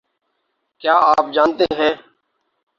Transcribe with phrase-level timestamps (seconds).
[0.81, 1.93] کیا آپ جانتے ہیں